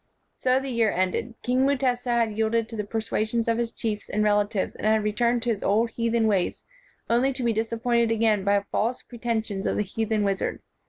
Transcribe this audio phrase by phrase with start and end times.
[0.33, 1.35] So the year ended.
[1.43, 5.43] King Mutesa had yielded to the persuasions of his chiefs and relatives and had returned
[5.43, 6.63] to his old heathen ways
[7.07, 10.63] only to be disappointed again by the false pretensions of the heathen wizard.